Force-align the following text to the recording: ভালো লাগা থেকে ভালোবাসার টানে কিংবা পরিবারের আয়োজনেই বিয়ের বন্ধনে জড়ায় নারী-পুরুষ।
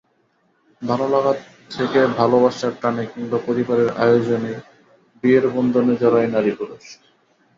ভালো 0.81 1.05
লাগা 1.07 1.33
থেকে 1.71 1.99
ভালোবাসার 2.17 2.73
টানে 2.81 3.03
কিংবা 3.11 3.37
পরিবারের 3.47 3.89
আয়োজনেই 4.03 4.57
বিয়ের 5.21 5.45
বন্ধনে 5.55 5.93
জড়ায় 6.01 6.29
নারী-পুরুষ। 6.35 6.85